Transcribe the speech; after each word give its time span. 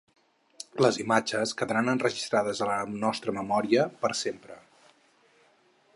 Les 0.83 0.95
imatges 1.03 1.53
quedaran 1.59 1.93
enregistrades 1.93 2.63
a 2.67 2.71
la 2.71 2.79
nostra 3.05 3.37
memòria 3.39 3.87
per 4.07 4.15
sempre. 4.25 4.59